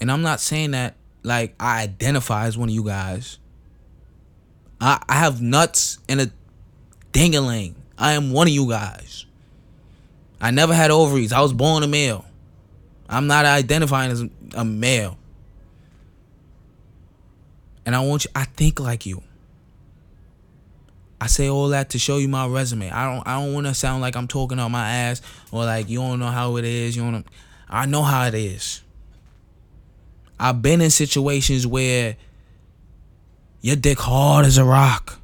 [0.00, 3.38] And I'm not saying that like I identify as one of you guys.
[4.80, 6.30] I I have nuts and a
[7.12, 7.74] dingaling.
[7.96, 9.26] I am one of you guys.
[10.40, 11.32] I never had ovaries.
[11.32, 12.24] I was born a male.
[13.08, 15.18] I'm not identifying as a male.
[17.84, 19.22] And I want you I think like you.
[21.20, 22.90] I say all that to show you my resume.
[22.90, 25.20] I don't I don't want to sound like I'm talking on my ass
[25.52, 26.96] or like you don't know how it is.
[26.96, 27.26] You don't
[27.68, 28.82] I know how it is.
[30.38, 32.16] I've been in situations where
[33.60, 35.18] your dick hard as a rock.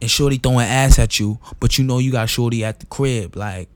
[0.00, 3.36] And Shorty throwing ass at you, but you know you got Shorty at the crib.
[3.36, 3.68] Like,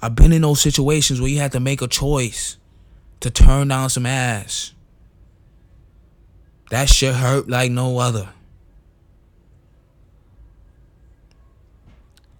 [0.00, 2.56] I've been in those situations where you had to make a choice
[3.20, 4.72] to turn down some ass.
[6.70, 8.28] That shit hurt like no other.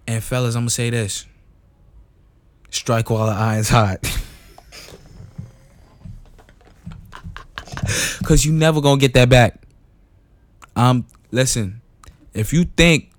[0.07, 1.25] And fellas, I'm gonna say this.
[2.69, 3.99] Strike while the iron's hot.
[8.23, 9.61] Cause you never gonna get that back.
[10.75, 11.81] Um, listen,
[12.33, 13.11] if you think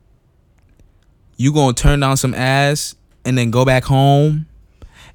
[1.37, 2.94] you gonna turn down some ass
[3.25, 4.46] and then go back home,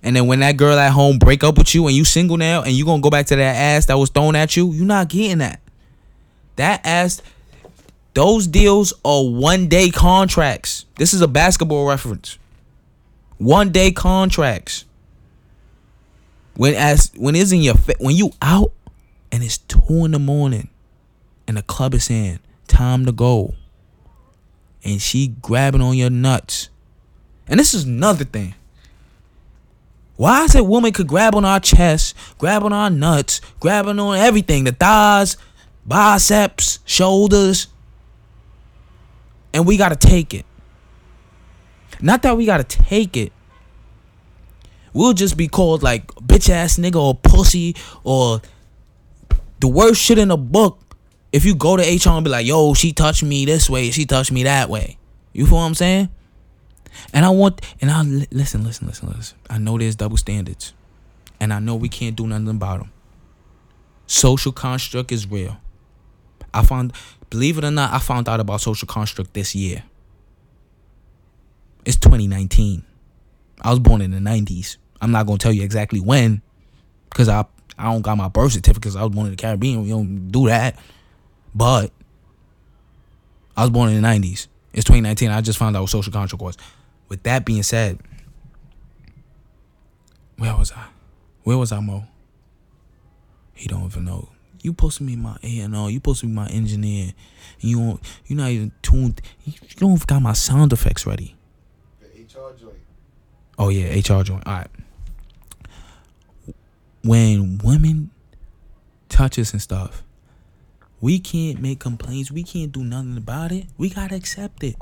[0.03, 2.63] and then when that girl at home break up with you and you single now
[2.63, 5.09] and you gonna go back to that ass that was thrown at you, you're not
[5.09, 5.59] getting that.
[6.55, 7.21] That ass,
[8.13, 10.85] those deals are one day contracts.
[10.95, 12.37] This is a basketball reference.
[13.37, 14.85] One day contracts.
[16.55, 18.73] When as when it's in your fa- when you out
[19.31, 20.69] and it's two in the morning
[21.47, 23.55] and the club is saying time to go
[24.83, 26.69] and she grabbing on your nuts
[27.47, 28.53] and this is another thing
[30.17, 34.17] why is it woman could grab on our chest grab on our nuts grabbing on
[34.17, 35.37] everything the thighs
[35.85, 37.67] biceps shoulders
[39.53, 40.45] and we gotta take it
[42.01, 43.31] not that we gotta take it
[44.93, 48.41] we'll just be called like bitch ass nigga or pussy or
[49.59, 50.91] the worst shit in the book
[51.31, 54.05] if you go to HR and be like, yo, she touched me this way, she
[54.05, 54.97] touched me that way.
[55.33, 56.09] You feel what I'm saying?
[57.13, 59.37] And I want, and I listen, listen, listen, listen.
[59.49, 60.73] I know there's double standards,
[61.39, 62.91] and I know we can't do nothing about them.
[64.07, 65.57] Social construct is real.
[66.53, 66.91] I found,
[67.31, 69.83] believe it or not, I found out about social construct this year.
[71.83, 72.83] It's 2019.
[73.61, 74.77] I was born in the 90s.
[75.01, 76.43] I'm not gonna tell you exactly when,
[77.09, 77.45] because I
[77.79, 79.81] I don't got my birth certificate because I was born in the Caribbean.
[79.81, 80.77] We don't do that.
[81.55, 81.91] But
[83.57, 84.47] I was born in the 90s.
[84.73, 85.31] It's 2019.
[85.31, 86.57] I just found out what social contract was.
[87.09, 87.99] With that being said,
[90.37, 90.85] where was I?
[91.43, 92.05] Where was I, Mo?
[93.53, 94.29] He don't even know.
[94.63, 95.87] You supposed to be my A and O.
[95.87, 97.13] You supposed to be my engineer.
[97.59, 98.01] You don't.
[98.27, 99.21] You not even tuned.
[99.43, 101.35] You don't got my sound effects ready.
[101.99, 102.75] The HR joint.
[103.57, 104.45] Oh yeah, HR joint.
[104.45, 104.67] All right.
[107.03, 108.11] When women
[109.09, 110.03] touch us and stuff,
[110.99, 112.31] we can't make complaints.
[112.31, 113.65] We can't do nothing about it.
[113.77, 114.75] We gotta accept it.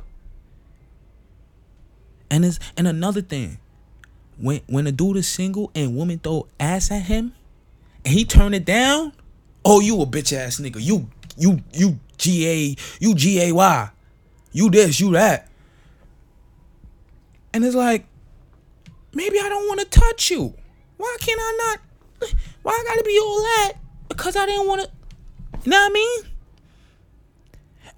[2.29, 3.57] And it's and another thing,
[4.37, 7.33] when when a dude is single and women throw ass at him,
[8.03, 9.13] and he turn it down,
[9.65, 10.81] oh you a bitch ass nigga.
[10.81, 13.89] You you you G A you G A Y,
[14.51, 15.47] you this you that.
[17.53, 18.05] And it's like,
[19.13, 20.53] maybe I don't want to touch you.
[20.97, 21.77] Why can't I
[22.19, 22.31] not?
[22.61, 23.73] Why I gotta be all that?
[24.09, 24.89] Because I didn't want to.
[25.63, 26.19] You know what I mean?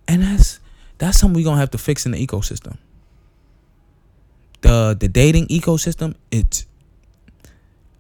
[0.08, 0.60] And that's
[0.98, 2.78] that's something we're gonna have to fix in the ecosystem.
[4.62, 6.66] The the dating ecosystem, it's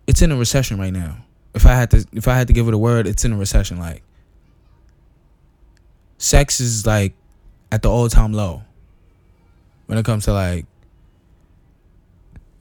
[0.08, 1.18] it's in a recession right now.
[1.54, 3.38] If I had to if I had to give it a word, it's in a
[3.38, 3.78] recession.
[3.80, 4.04] Like
[6.18, 7.14] sex is like
[7.72, 8.64] at the all time low.
[9.88, 10.66] When it comes to like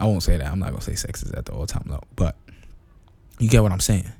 [0.00, 0.50] I won't say that.
[0.50, 2.34] I'm not gonna say sex is at the all time low, but
[3.38, 4.10] you get what I'm saying.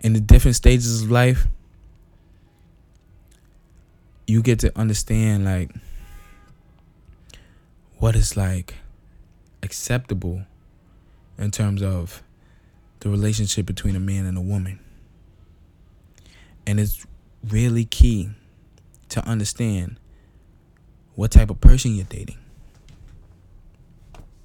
[0.00, 1.46] in the different stages of life,
[4.26, 5.70] you get to understand like
[7.98, 8.74] what is like
[9.62, 10.42] acceptable
[11.38, 12.22] in terms of
[13.02, 14.78] the relationship between a man and a woman.
[16.68, 17.04] And it's
[17.48, 18.30] really key
[19.08, 19.98] to understand
[21.16, 22.38] what type of person you're dating.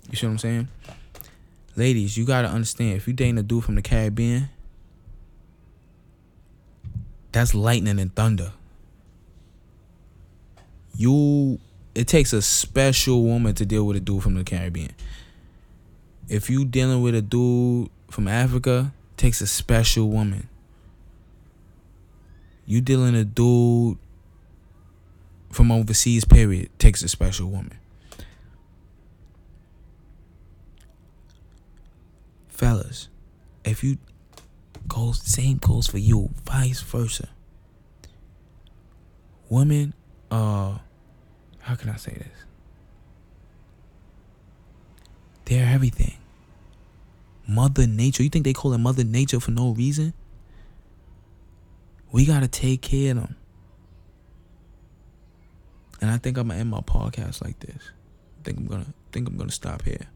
[0.09, 0.67] You see what I'm saying?
[1.75, 4.49] Ladies, you gotta understand if you're dating a dude from the Caribbean,
[7.31, 8.53] that's lightning and thunder.
[10.95, 11.59] You
[11.93, 14.93] it takes a special woman to deal with a dude from the Caribbean.
[16.27, 20.49] If you dealing with a dude from Africa, takes a special woman.
[22.65, 23.97] You dealing a dude
[25.51, 27.77] from overseas, period, takes a special woman.
[32.49, 33.07] Fellas,
[33.63, 33.97] if you
[34.87, 37.29] goes same goes for you, vice versa.
[39.49, 39.93] Women,
[40.31, 40.79] uh
[41.59, 42.45] how can I say this?
[45.45, 46.17] They're everything.
[47.47, 48.23] Mother Nature.
[48.23, 50.13] You think they call it Mother Nature for no reason?
[52.11, 53.35] We gotta take care of them.
[56.01, 57.91] And I think I'm gonna end my podcast like this.
[58.39, 60.07] I think I'm gonna think I'm gonna stop here.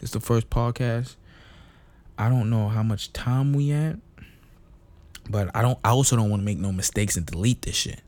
[0.00, 1.16] It's the first podcast.
[2.16, 3.96] I don't know how much time we at,
[5.28, 5.78] but I don't.
[5.84, 8.00] I also don't want to make no mistakes and delete this shit,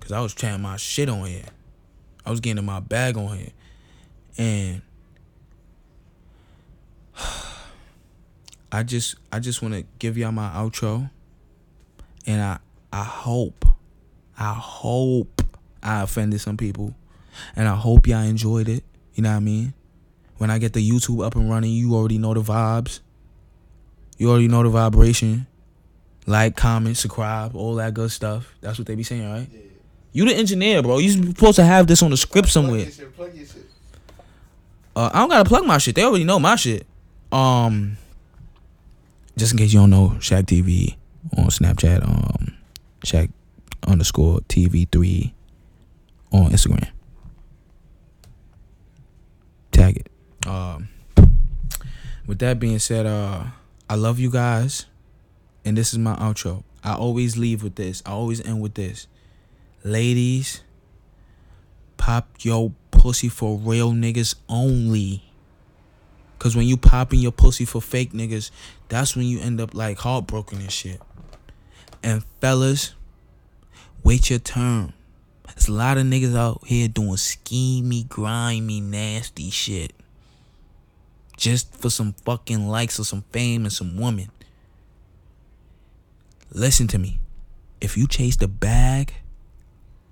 [0.00, 1.44] cause I was trying my shit on here.
[2.24, 3.52] I was getting in my bag on here,
[4.36, 4.82] and
[8.70, 11.10] I just I just want to give y'all my outro,
[12.26, 12.58] and I
[12.92, 13.64] I hope
[14.38, 15.42] I hope
[15.82, 16.94] I offended some people,
[17.56, 18.84] and I hope y'all enjoyed it.
[19.14, 19.74] You know what I mean?
[20.36, 23.00] When I get the YouTube up and running, you already know the vibes.
[24.18, 25.46] You already know the vibration.
[26.26, 28.54] Like, comment, subscribe, all that good stuff.
[28.60, 29.48] That's what they be saying, right?
[29.50, 29.60] Yeah.
[30.12, 30.98] You the engineer, bro.
[30.98, 32.80] You supposed to have this on the script Plug somewhere.
[32.80, 33.16] your shit.
[33.16, 33.64] Plug your shit.
[34.94, 35.94] Uh, I don't gotta plug my shit.
[35.94, 36.86] They already know my shit.
[37.32, 37.96] Um,
[39.38, 40.96] just in case you don't know, Shaq TV
[41.36, 42.06] on Snapchat.
[42.06, 42.56] Um,
[43.04, 43.30] Shaq
[43.86, 45.32] underscore TV three
[46.32, 46.88] on Instagram.
[49.70, 50.46] Tag it.
[50.46, 50.88] Um,
[52.26, 53.44] with that being said, uh,
[53.88, 54.86] I love you guys,
[55.64, 56.64] and this is my outro.
[56.82, 58.02] I always leave with this.
[58.04, 59.06] I always end with this.
[59.84, 60.62] Ladies,
[61.96, 65.22] pop your pussy for real niggas only.
[66.38, 68.52] Cause when you popping your pussy for fake niggas,
[68.88, 71.00] that's when you end up like heartbroken and shit.
[72.02, 72.94] And fellas,
[74.02, 74.92] wait your turn.
[75.46, 79.92] There's a lot of niggas out here doing schemy, grimy, nasty shit.
[81.36, 84.30] Just for some fucking likes or some fame and some woman.
[86.52, 87.18] Listen to me.
[87.80, 89.14] If you chase the bag,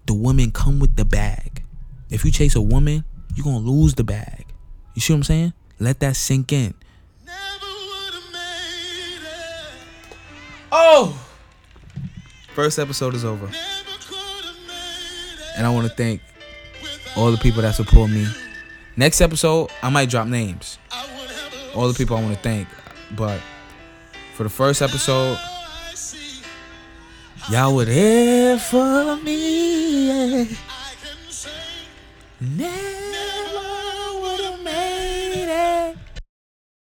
[0.07, 1.63] the women come with the bag.
[2.11, 3.05] If you chase a woman,
[3.35, 4.47] you're gonna lose the bag.
[4.95, 5.53] You see what I'm saying?
[5.79, 6.75] Let that sink in.
[10.79, 11.19] Oh!
[12.55, 13.51] First episode is over.
[15.57, 16.21] And I wanna thank
[17.17, 18.27] all the people that support me.
[18.95, 20.79] Next episode, I might drop names.
[21.75, 22.69] All the people I wanna thank.
[23.17, 23.41] But
[24.35, 25.39] for the first episode,
[27.51, 30.57] y'all were there for me.
[32.39, 32.96] Yeah.